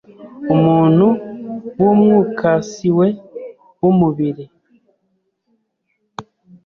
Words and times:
Umuntu 0.53 1.07
wumwukasiwe 1.81 3.07
wumubiri 3.81 4.45